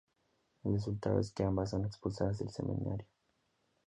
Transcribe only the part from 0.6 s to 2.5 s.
El resultado es que ambas son expulsadas del